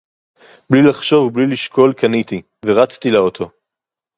בַּלִי 0.69 0.81
לֶחָשוּב 0.89 1.23
וּבְלִי 1.27 1.47
לַשָקוּל 1.47 1.93
קָנִיתִי, 1.93 2.41
וְרַצְתִי 2.65 3.11
לָאוֹטוֹ. 3.11 3.49